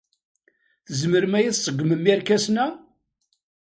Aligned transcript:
Tzemrem 0.85 1.33
ad 1.37 1.43
iyi-tṣeggmem 1.43 2.03
irkasen-a? 2.13 2.65